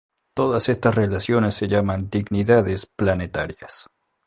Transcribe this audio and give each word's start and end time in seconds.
Todas 0.33 0.67
estas 0.67 0.95
relaciones 0.95 1.53
se 1.53 1.67
llaman 1.67 2.09
dignidades 2.09 2.87
planetarias. 2.87 3.87